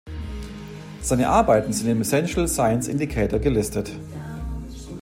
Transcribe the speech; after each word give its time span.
Seine 1.03 1.29
Arbeiten 1.29 1.73
sind 1.73 1.87
im 1.87 2.01
Essential 2.01 2.47
Science 2.47 2.87
Indicator 2.87 3.37
gelistet. 3.37 3.91